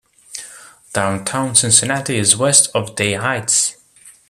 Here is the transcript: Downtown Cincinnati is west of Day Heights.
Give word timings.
Downtown 0.93 1.53
Cincinnati 1.53 2.17
is 2.17 2.35
west 2.35 2.71
of 2.73 2.95
Day 2.95 3.13
Heights. 3.13 3.77